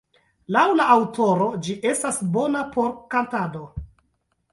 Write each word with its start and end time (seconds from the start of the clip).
Laŭ 0.55 0.61
la 0.77 0.85
aŭtoro, 0.93 1.49
ĝi 1.67 1.75
estas 1.89 2.17
bona 2.37 2.63
por 2.73 2.89
kantado. 3.13 3.63